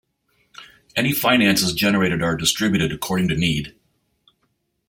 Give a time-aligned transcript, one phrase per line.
[0.95, 3.75] Any finances generated are distributed according to need.